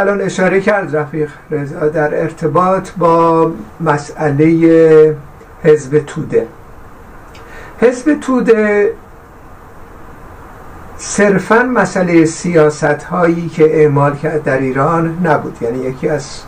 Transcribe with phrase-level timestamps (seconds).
[0.00, 5.16] که الان اشاره کرد رفیق رضا در ارتباط با مسئله
[5.62, 6.46] حزب توده.
[7.80, 8.92] حزب توده
[10.96, 15.58] صرفا مسئله سیاست هایی که اعمال کرد در ایران نبود.
[15.60, 16.40] یعنی یکی از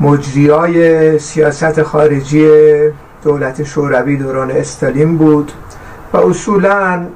[0.00, 2.48] مجریای سیاست خارجی
[3.24, 5.52] دولت شوروی دوران استالین بود
[6.12, 7.06] و اصولا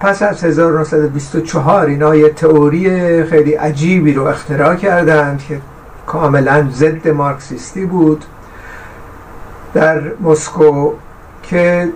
[0.00, 5.60] پس از 1924 اینا یه تئوری خیلی عجیبی رو اختراع کردند که
[6.06, 8.24] کاملا ضد مارکسیستی بود.
[9.74, 10.92] در مسکو
[11.42, 11.88] که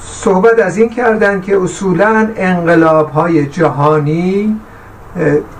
[0.00, 4.60] صحبت از این کردن که اصولا انقلاب های جهانی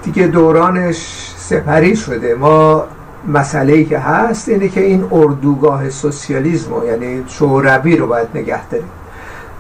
[0.03, 2.35] دیگه دورانش سپری شده.
[2.35, 2.85] ما
[3.29, 8.89] مسئله ای که هست اینه که این اردوگاه سوسیالیسم یعنی شوروی رو باید نگه داریم.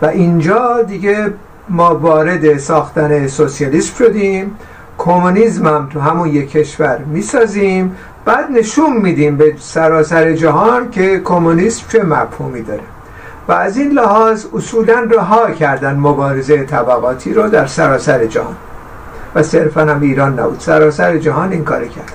[0.02, 1.32] و اینجا دیگه
[1.68, 4.56] ما وارد ساختن سوسیالیسم شدیم.
[4.98, 7.96] کمونیسم هم تو همون یک کشور می‌سازیم.
[8.24, 12.82] بعد نشون میدیم به سراسر جهان که کمونیسم چه مفهومی داره.
[13.48, 18.56] و از این لحاظ اصولا رها کردن مبارزه طبقاتی رو در سراسر جهان.
[19.34, 20.60] و صرفا هم ایران نبود.
[20.60, 22.12] سراسر جهان این کار کردن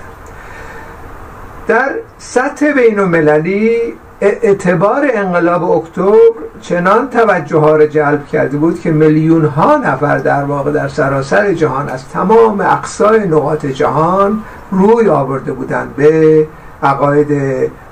[1.68, 6.18] در سطح بین المللی اعتبار انقلاب اکتبر
[6.62, 11.54] چنان توجه ها را جلب کرده بود که میلیون ها نفر در واقع در سراسر
[11.54, 16.48] جهان از تمام اقصای نقاط جهان روی آورده بودند به
[16.84, 17.28] عقاید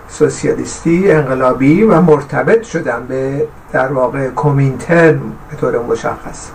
[0.10, 6.50] سوسیالیستی انقلابی و مرتبط شدن به در واقع کومینترن به طور مشخص.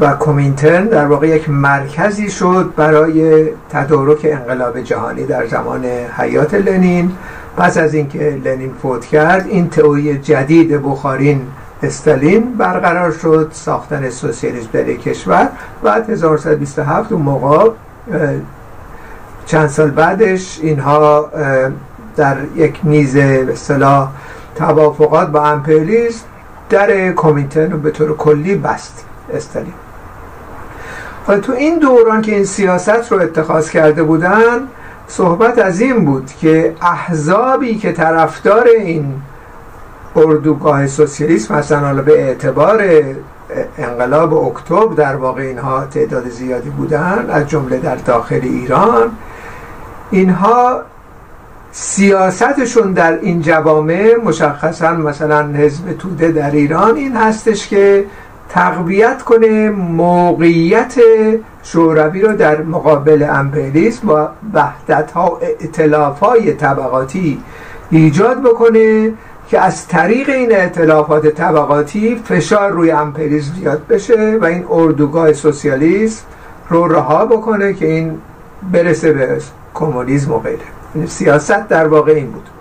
[0.00, 5.84] و کومینترن در واقع یک مرکزی شد برای تدارک انقلاب جهانی در زمان
[6.18, 7.12] حیات لنین
[7.56, 11.46] پس از اینکه لنین فوت کرد این تئوری جدید بخارین
[11.82, 15.48] استالین برقرار شد ساختن سوسیالیسم در کشور
[15.82, 17.70] بعد 1927 اون موقع
[19.46, 21.30] چند سال بعدش اینها
[22.16, 24.08] در یک میز اصطلاح
[24.54, 26.24] توافقات با امپریالیسم
[26.70, 29.72] در کمیتن رو به طور کلی بست استالین.
[31.26, 34.60] حالا تو این دوران که این سیاست رو اتخاذ کرده بودن
[35.08, 39.14] صحبت از این بود که احزابی که طرفدار این
[40.16, 42.82] اردوگاه سوسیالیسم مثلا حالا به اعتبار
[43.78, 49.10] انقلاب اکتبر در واقع اینها تعداد زیادی بودن از جمله در داخل ایران
[50.10, 50.82] اینها
[51.72, 58.04] سیاستشون در این جوامع مشخصا مثلا حزب توده در ایران این هستش که
[58.54, 60.94] تقویت کنه موقعیت
[61.62, 67.40] شوروی رو در مقابل امپریالیسم و وحدت ها اعتلاف های طبقاتی
[67.90, 69.12] ایجاد بکنه
[69.48, 76.24] که از طریق این اعتلافات طبقاتی فشار روی امپریالیسم زیاد بشه و این اردوگاه سوسیالیسم
[76.68, 78.18] رو رها بکنه که این
[78.72, 79.38] برسه به
[79.74, 80.58] کمونیسم و غیره.
[80.94, 82.53] یعنی سیاست در واقع این بود.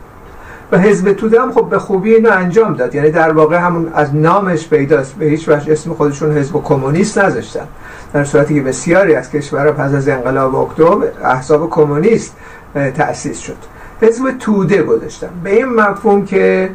[0.74, 2.96] و حزب توده هم خب به خوبی اینو انجام داد.
[2.96, 7.68] یعنی در واقع همون از نامش پیداست به هیچ وجه اسم خودشون حزب کمونیست نذاشتن.
[8.14, 12.36] در صورتی که بسیاری از کشورها پس از انقلاب اکتبر احزاب کمونیست
[12.74, 13.58] تأسیس شد.
[14.02, 15.30] حزب توده گذاشتن.
[15.44, 16.70] به این مفهوم که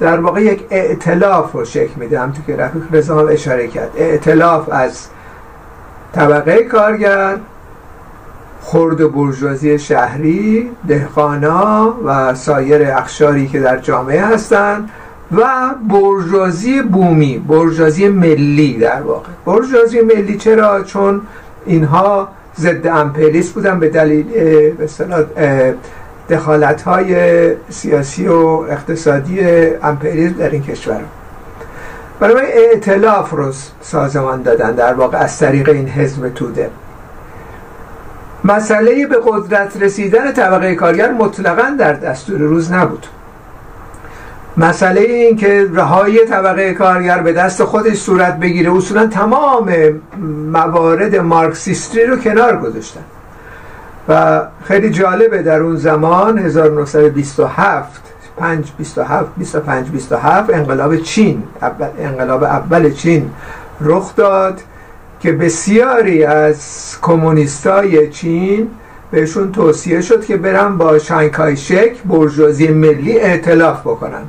[0.00, 2.20] در واقع یک ائتلاف رو شکل میده.
[2.20, 3.90] هم تو که رفیق رضا اشاره کرد.
[3.96, 5.06] ائتلاف از
[6.14, 7.36] طبقه کارگر
[8.64, 14.90] خرد برجوازی شهری دهقانا و سایر اخشاری که در جامعه هستند
[15.36, 15.44] و
[15.90, 19.28] برجوازی بومی برجوازی ملی در واقع.
[19.46, 21.20] برجوازی ملی چرا؟ چون
[21.66, 22.28] اینها
[22.60, 24.26] ضد امپریالیست بودن به دلیل
[26.30, 27.16] دخالت های
[27.70, 28.36] سیاسی و
[28.70, 29.40] اقتصادی
[29.82, 31.00] امپریالیسم در این کشور.
[32.20, 36.70] برای ائتلاف رو سازمان دادن در واقع از طریق این حزب توده.
[38.44, 43.06] مسئله به قدرت رسیدن طبقه کارگر مطلقا در دستور روز نبود.
[44.56, 49.74] مسئله این که رهایی طبقه کارگر به دست خودش صورت بگیره اصولا تمام
[50.52, 53.00] موارد مارکسیستی رو کنار گذاشتن.
[54.08, 58.02] و خیلی جالبه در اون زمان 1927
[58.36, 61.42] 5 27 25 27 انقلاب چین
[61.98, 63.30] انقلاب اول چین
[63.80, 64.60] رخ داد.
[65.24, 68.70] که بسیاری از کمونیستای چین
[69.10, 74.22] بهشون توصیه شد که برن با شانگهای شک برجوازی ملی اعتلاف بکنن.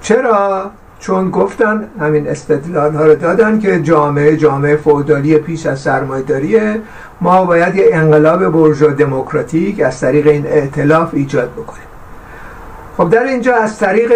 [0.00, 6.80] چرا؟ چون گفتن همین استدلال ها رو دادن که جامعه جامعه فودالی پیش از سرمایداریه
[7.20, 11.88] ما باید یه انقلاب برجو دموکراتیک از طریق این اعتلاف ایجاد بکنیم.
[12.96, 14.12] خب در اینجا از طریق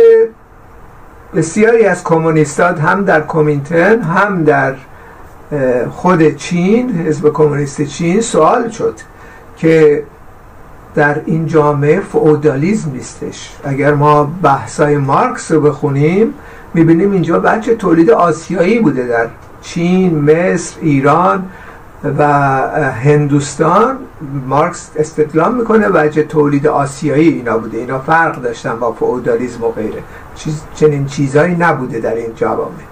[1.34, 4.74] بسیاری از کمونیستات هم در کومینتن هم در
[5.90, 8.94] خود چین حزب کمونیست چین سوال شد
[9.56, 10.02] که
[10.94, 13.56] در این جامعه فعودالیزم نیستش.
[13.64, 16.34] اگر ما بحثای مارکس رو بخونیم
[16.74, 19.26] می‌بینیم اینجا بچه تولید آسیایی بوده در
[19.62, 21.44] چین، مصر، ایران
[22.18, 22.24] و
[22.90, 23.96] هندوستان.
[24.46, 27.78] مارکس استدلال می‌کنه وجه تولید آسیایی اینا بوده.
[27.78, 30.02] اینا فرق داشتن با فئودالیسم و غیره.
[30.34, 32.89] چیز چنین چیزهایی نبوده در این جوامع.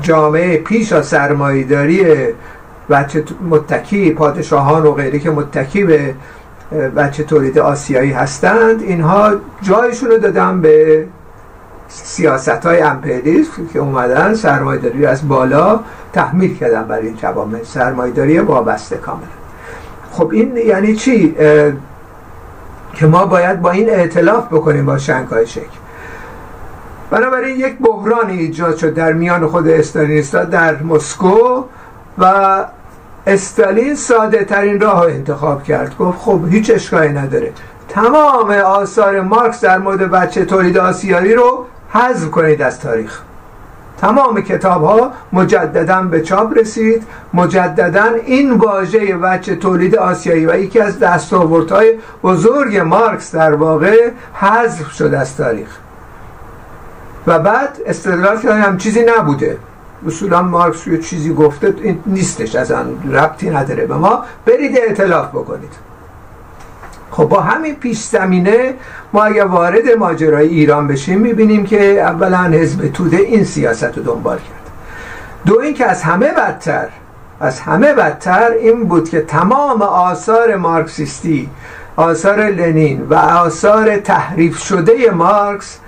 [0.00, 2.06] جامعه پیش از سرمایهداری
[2.90, 6.14] بچه متکی پادشاهان و غیره که متکی به
[6.96, 11.06] بچه تولید آسیایی هستند اینها جایشون رو دادن به
[11.88, 15.80] سیاست های امپریالیسم که اومدن سرمایداری از بالا
[16.12, 17.62] تحمیل کردن بر این جوامع.
[17.62, 19.26] سرمایداری وابسته کاملا.
[20.12, 21.34] خب این یعنی چی؟
[22.94, 25.85] که ما باید با این اعتلاف بکنیم با شنگهای شکل.
[27.10, 31.64] بنابراین یک بحران ایجاد شد در میان خود استالینیستا در مسکو
[32.18, 32.64] و
[33.26, 35.96] استالین ساده ترین راه انتخاب کرد.
[35.96, 37.52] گفت خب هیچ اشکالی نداره.
[37.88, 43.20] تمام آثار مارکس در مورد بچه تولید آسیایی رو حذف کنید از تاریخ.
[44.00, 47.02] تمام کتاب ها مجددا به چاپ رسید.
[47.34, 54.92] مجددا این واژه بچه تولید آسیایی و یکی از دستاوردهای بزرگ مارکس در واقع حذف
[54.92, 55.78] شد از تاریخ.
[57.26, 59.58] و بعد استدلال کردن هم چیزی نبوده.
[60.06, 63.86] اصولا مارکس یه چیزی گفته این نیستش از آن ربطی نداره.
[63.86, 65.72] به ما برید اعتلاف بکنید.
[67.10, 68.74] خب با همین پیش زمینه
[69.12, 74.36] ما اگر وارد ماجرای ایران بشیم می‌بینیم که اولا حزب توده این سیاست رو دنبال
[74.36, 74.70] کرد.
[75.46, 76.88] دو اینکه از همه بدتر
[77.40, 81.50] از همه بدتر این بود که تمام آثار مارکسیستی
[81.96, 85.78] آثار لنین و آثار تحریف شده مارکس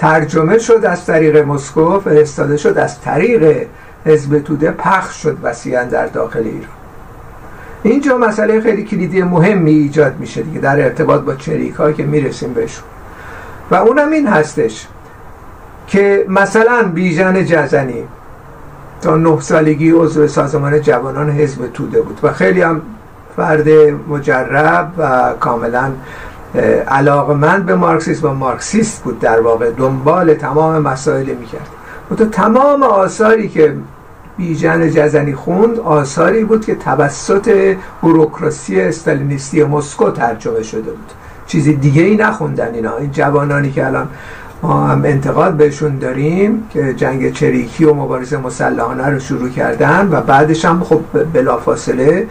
[0.00, 3.66] ترجمه شد از طریق مسکو فرستاده شد از طریق
[4.06, 6.68] حزب توده پخش شد وسیعا در داخل ایران.
[7.82, 12.84] اینجا مسئله خیلی کلیدی مهمی ایجاد میشه دیگه در ارتباط با چریک که می‌رسیم بهشون.
[13.70, 14.86] و اونم این هستش
[15.86, 18.04] که مثلا بیژن جزنی
[19.02, 22.82] تا نه سالگی عضو سازمان جوانان حزب توده بود و خیلی هم
[23.36, 23.68] فرد
[24.08, 25.92] مجرب و کاملا
[26.88, 31.68] علاقمند به مارکسیسم و مارکسیست بود در واقع دنبال تمام مسائل می‌کرد.
[32.10, 33.74] و تو تمام آثاری که
[34.36, 41.10] بیژن جزنی خوند آثاری بود که توسط بوروکراسی استالینیستی مسکو ترجمه شده بود.
[41.46, 42.96] چیزی دیگه ای نخوندن اینا.
[42.96, 44.08] این جوانانی که الان
[44.62, 50.20] ما هم انتقاد بهشون داریم که جنگ چریکی و مبارزه مسلحانه رو شروع کردن و
[50.20, 51.00] بعدش هم خب
[51.32, 52.26] بلافاصله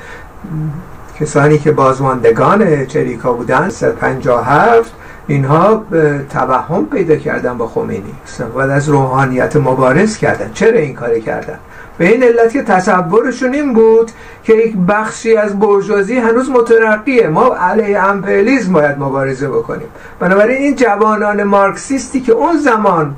[1.20, 4.94] کسانی که بازماندگان چریکا بودن 157
[5.28, 5.86] اینها
[6.30, 8.14] توهم پیدا کردن با خمینی.
[8.26, 10.52] استفاده از روحانیت مبارز کردن.
[10.54, 11.60] چرا این کار کردن؟
[11.98, 14.12] به این علت که تصورشون این بود
[14.44, 17.28] که یک بخشی از برجوازی هنوز مترقیه.
[17.28, 19.88] ما علیه امپریالیسم باید مبارزه بکنیم.
[20.20, 23.16] بنابراین این جوانان مارکسیستی که اون زمان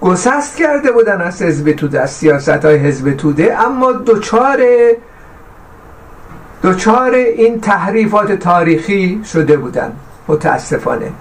[0.00, 4.58] گسست کرده بودن از حزب توده از سیاست های حزب توده اما دوچار
[6.64, 9.92] دوچار این تحریفات تاریخی شده بودن
[10.28, 11.12] متاسفانه.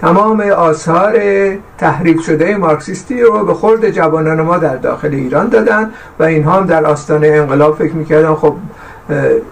[0.00, 1.14] تمام آثار
[1.78, 6.66] تحریف شده مارکسیستی رو به خورد جوانان ما در داخل ایران دادن و اینها هم
[6.66, 8.54] در آستانه انقلاب فکر می‌کردن خب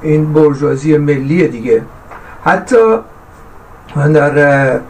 [0.03, 1.83] این برجوازی ملی دیگه.
[2.45, 2.97] حتی
[3.97, 4.81] من در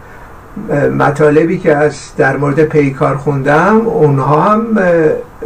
[0.98, 4.78] مطالبی که از در مورد پیکار خوندم اونها هم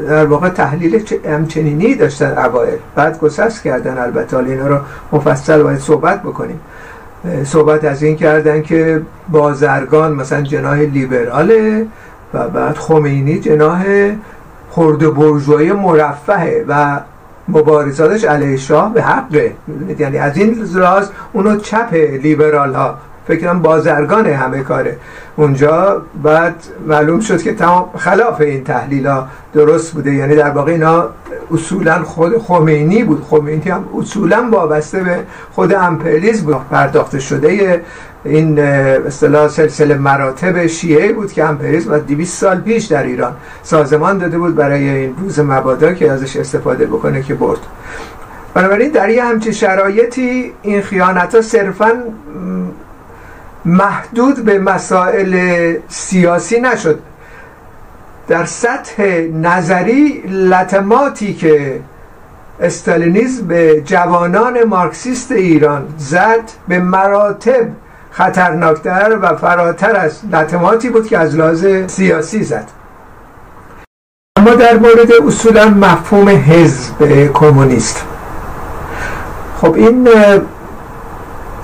[0.08, 4.36] در واقع تحلیل همچنینی داشتن اوائل بعد گسست کردن البته.
[4.36, 4.78] اینا رو
[5.12, 6.60] مفصل باید صحبت بکنیم.
[7.44, 11.86] صحبت از این کردن که بازرگان مثلا جناه لیبراله
[12.34, 13.84] و بعد خمینی جناه
[14.70, 17.00] خرد برجوهای مرفهه و
[17.48, 19.54] مبارزاتش علیه شاه به حقه.
[19.98, 22.98] یعنی از این راز اونو چپ لیبرال ها
[23.30, 24.96] فکرم بازرگان همه کاره
[25.36, 26.02] اونجا.
[26.22, 26.54] بعد
[26.86, 30.14] معلوم شد که تمام خلاف این تحلیل ها درست بوده.
[30.14, 31.08] یعنی در واقع اینا
[31.52, 33.24] اصولا خود خمینی بود.
[33.30, 35.18] خمینی هم اصولا وابسته به
[35.52, 36.56] خود امپریالیسم بود.
[36.70, 37.82] پرداخته شده
[38.24, 43.32] این اصطلاح سلسله مراتب شیعه بود که امپریالیسم 200 سال پیش در ایران
[43.62, 47.60] سازمان داده بود برای این روز مبادا که ازش استفاده بکنه که برد.
[48.54, 51.92] بنابراین در یه همچین شرایطی این خیانت ها صرفا
[53.64, 56.98] محدود به مسائل سیاسی نشد.
[58.28, 59.02] در سطح
[59.34, 61.80] نظری لطماتی که
[62.60, 67.68] استالینیزم به جوانان مارکسیست ایران زد به مراتب
[68.10, 72.68] خطرناکتر و فراتر از لطماتی بود که از لحاظ سیاسی زد.
[74.36, 78.04] اما در مورد اصولا مفهوم حزب کمونیست.
[79.60, 80.08] خب این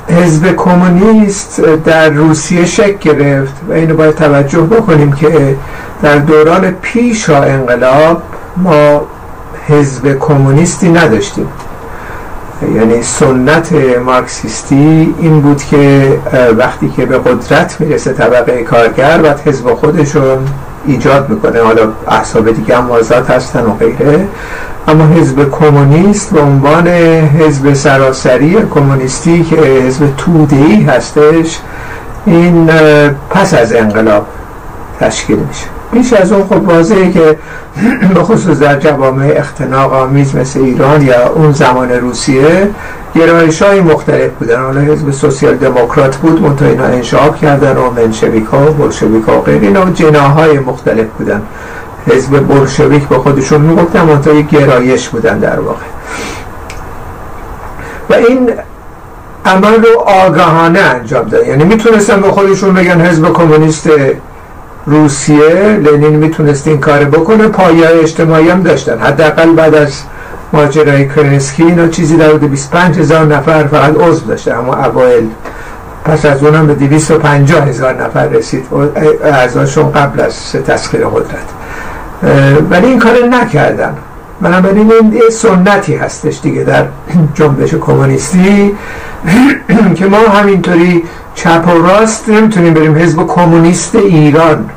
[0.08, 5.56] حزب کمونیست در روسیه شکل گرفت و اینو باید توجه بکنیم که
[6.02, 8.22] در دوران پیش انقلاب
[8.56, 9.06] ما
[9.68, 11.48] حزب کمونیستی نداشتیم.
[12.74, 13.72] یعنی سنت
[14.04, 16.18] مارکسیستی این بود که
[16.58, 20.38] وقتی که به قدرت می‌رسه طبقه کارگر و حزب خودشون
[20.86, 21.60] ایجاد می‌کنه.
[21.60, 22.90] حالا احساب دیگه هم
[23.28, 24.28] هستن و غیره.
[24.88, 31.58] اما حزب کمونیست به عنوان حزب سراسری کمونیستی که حزب تودهی هستش
[32.26, 32.70] این
[33.30, 34.26] پس از انقلاب
[35.00, 35.66] تشکیل میشه.
[35.92, 37.38] بیش از اون خب واضحه که
[38.14, 42.68] به خصوص در جوامع اختناق آمیز مثل ایران یا اون زمان روسیه
[43.14, 44.62] گرایش های مختلف بودن.
[44.62, 49.38] حالا حزب سوسیال دموکرات بود منتها اینا انشاب کردن و منشویک ها و بلشویک ها
[49.38, 51.42] و غیر اینا جناهای مختلف بودن.
[52.06, 55.84] حزب بلشویک به خودشون می‌گفتن منتها یه گرایش بودن در واقع.
[58.10, 58.50] و این
[59.44, 63.90] عمل رو آگاهانه انجام داد یعنی می‌تونستن به خودشون بگن حزب کمونیست
[64.86, 68.98] روسیه لنین می‌تونست این کار بکنه پایه اجتماعی هم داشتن.
[68.98, 70.02] حداقل بعد از
[70.52, 75.28] ماجرای کرنسکی اینا چیزی در حدود 25 هزار نفر فقط عضو داشته اما اوایل
[76.04, 78.66] پس از اونم به 250 هزار نفر رسید
[79.24, 81.55] اعضاشون قبل از تسخیر قدرت.
[82.70, 83.96] ولی این کار نکردن
[84.40, 86.84] بنابراین این یه سنتی هستش دیگه در
[87.34, 88.76] جنبش کمونیستی.
[89.96, 91.04] که ما همینطوری
[91.34, 94.70] چپ و راست نمی‌تونیم بریم حزب کمونیست ایران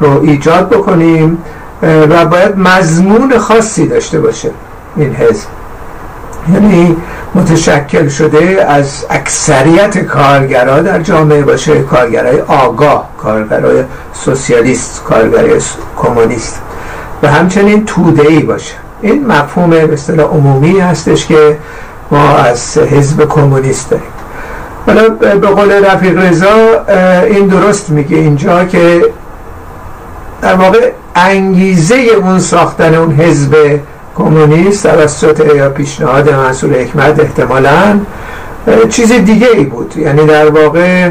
[0.00, 1.38] رو ایجاد بکنیم
[1.82, 4.50] و باید مضمون خاصی داشته باشه
[4.96, 5.46] این حزب.
[6.52, 6.96] یعنی
[7.34, 13.84] متشکل شده از اکثریت کارگرها در جامعه باشه کارگرای آگاه کارگرای
[14.14, 15.60] سوسیالیست کارگرای
[15.96, 16.60] کمونیست.
[17.22, 18.74] و همچنین توده ای باشه.
[19.00, 21.58] این مفهوم به اصطلاح عمومی هستش که
[22.10, 24.06] ما از حزب کمونیست داریم.
[24.86, 26.84] حالا به قول رفیق رضا
[27.26, 29.02] این درست میگه اینجا که
[30.42, 33.80] در واقع انگیزه اون ساختن اون حزب
[34.16, 38.00] کمونیست توسط یا پیشنهاد منصور حکمت احتمالا
[38.88, 39.94] چیز دیگه ای بود.
[39.96, 41.10] یعنی در واقع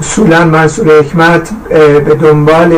[0.00, 1.48] اصولا منصور حکمت
[2.04, 2.72] به دنبال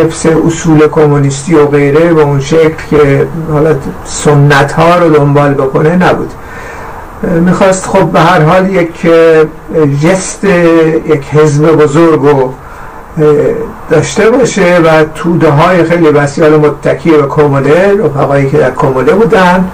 [0.00, 5.96] حفظ اصول کمونیستی و غیره به اون شکل که حالا سنت ها رو دنبال بکنه
[5.96, 6.30] نبود.
[7.40, 9.06] می‌خواست خب به هر حال یک
[10.02, 12.52] جست یک حزب بزرگ رو
[13.90, 19.64] داشته باشه و توده های خیلی بسیار متکی به کموله رفقایی که در کموله بودن.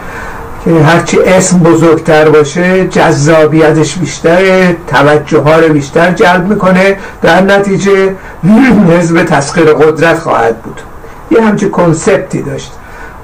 [0.64, 6.96] که هرچی اسم بزرگتر باشه جذابیتش بیشتره توجه ها رو بیشتر جلب می‌کنه.
[7.22, 8.14] در نتیجه
[8.88, 10.80] حزب تسخیر قدرت خواهد بود.
[11.30, 12.72] یه همچه کنسپتی داشت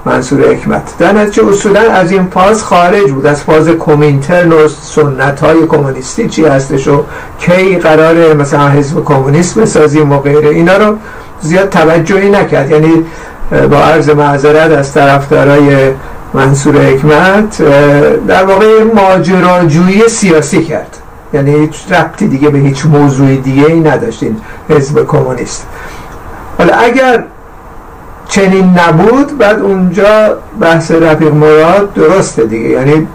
[0.05, 0.97] منصور حکمت.
[0.99, 3.25] در نتیجه اصولا از این فاز خارج بود.
[3.25, 7.03] از فاز کومینترن و سنت های کمونیستی چی هستش و
[7.39, 10.49] کی قرار مثلا حزب کمونیست بسازیم و غیره.
[10.49, 10.97] اینا رو
[11.41, 12.71] زیاد توجهی نکرد.
[12.71, 13.05] یعنی
[13.71, 15.91] با عرض معذرت از طرفدارای
[16.33, 17.61] منصور حکمت
[18.27, 20.97] در واقع ماجراجویی سیاسی کرد.
[21.33, 24.37] یعنی هیچ ربطی دیگه به هیچ موضوع دیگه ای نداشت این
[24.69, 25.67] حزب کمونیست.
[26.57, 27.23] حالا اگر
[28.27, 32.69] چنین نبود بعد اونجا بحث رفیق مراد درسته دیگه.
[32.69, 33.07] یعنی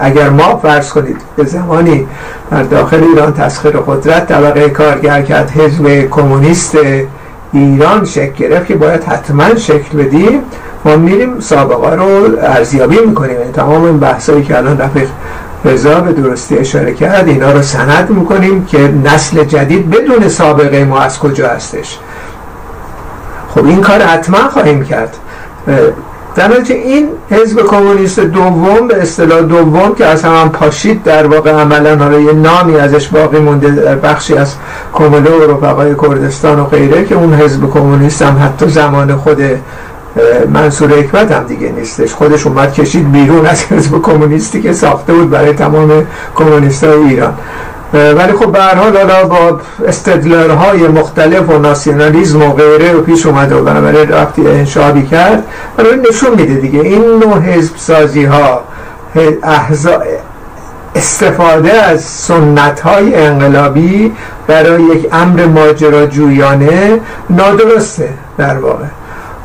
[0.00, 2.06] اگر ما فرض کنید به زمانی
[2.50, 6.78] در داخل ایران تسخیر قدرت طبقه کارگر کرد حزب کمونیست
[7.52, 10.42] ایران شکل گرفت که باید حتما شکل بدیم
[10.84, 13.40] ما میریم سابقه رو ارزیابی می‌کنیم.
[13.40, 15.08] یعنی تمام این بحثایی که الان رفیق
[15.64, 21.00] رضا به درستی اشاره کرد اینا رو سند می‌کنیم که نسل جدید بدون سابقه ما
[21.00, 21.98] از کجا هستش.
[23.54, 25.16] خب این کار حتما خواهیم کرد.
[26.34, 31.96] در این حزب کمونیست دوم به اصطلاح دوم که از همان پاشید در واقع عملا
[31.96, 34.54] حالا یه نامی ازش باقی مونده در بخشی از
[34.94, 39.38] کمله و رفقای کردستان و غیره که اون حزب کمونیست هم حتی زمان خود
[40.52, 42.14] منصور حکمت هم دیگه نیستش.
[42.14, 47.34] خودش اومد کشید بیرون از حزب کمونیستی که ساخته بود برای تمام کمونیست ایران.
[47.92, 53.26] ولی خب به حال حالا با استدلال های مختلف و ناسیونالیزم و غیره رو پیش
[53.26, 55.44] اومده و بنابراین رفتی انشابی کرد.
[55.76, 56.80] بنابراین نشون میده دیگه.
[56.80, 58.60] این نوع حزب سازی ها
[60.94, 64.12] استفاده از سنت های انقلابی
[64.46, 67.00] برای یک امر ماجراجویانه
[67.30, 68.84] نادرسته در واقع.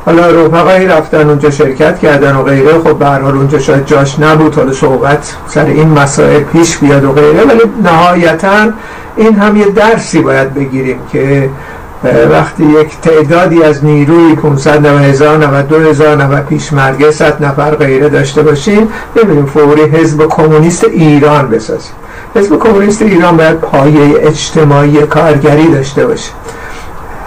[0.06, 4.54] حالا رفقایی رفتن اونجا شرکت کردن و غیره خب به حال اونجا شاید جاش نبود.
[4.54, 8.70] حالا صحبت سر این مسائل پیش بیاد و غیره ولی نهایتا
[9.16, 11.50] این هم یه درسی باید بگیریم که
[12.30, 18.42] وقتی یک تعدادی از نیروی 500 هزار 92 هزار 90 پیشمرگه 100 نفر غیره داشته
[18.42, 21.92] باشیم ببینیم فوری حزب کمونیست ایران بسازیم.
[22.34, 26.30] حزب کمونیست ایران باید پایه اجتماعی کارگری داشته باشه.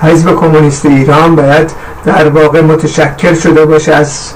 [0.01, 1.71] حزب کمونیست ایران باید
[2.05, 4.33] در واقع متشکل شده باشه از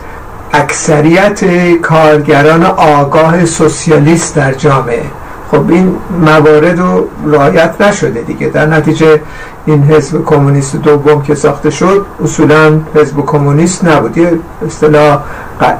[0.53, 1.45] اکثریت
[1.81, 5.03] کارگران آگاه سوسیالیست در جامعه.
[5.51, 8.47] خب این موارد رو رعایت نشده دیگه.
[8.47, 9.21] در نتیجه
[9.65, 14.17] این حزب کمونیست دوم که ساخته شد اصولا حزب کمونیست نبود.
[14.17, 14.31] یه
[14.67, 15.23] اصطلاح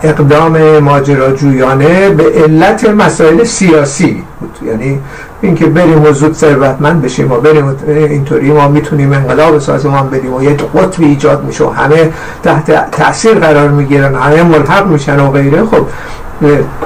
[0.04, 4.58] اقدام ماجراجویانه به علت مسائل سیاسی بود.
[4.68, 5.00] یعنی
[5.44, 10.44] اینکه بریم و زود ثروتمند بشیم و بریم اینطوری ما می‌تونیم انقلاب سازمان بدیم و
[10.44, 12.12] یه قطبی ایجاد میشه و همه
[12.44, 15.66] تحت تاثیر قرار می‌گیرن همه ملحق میشن و غیره.
[15.66, 15.86] خب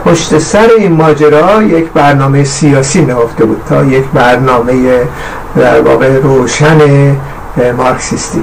[0.06, 4.74] پشت سر این ماجرا یک برنامه سیاسی نهفته بود تا یک برنامه
[5.56, 6.78] در واقع روشن
[7.78, 8.42] مارکسیستی.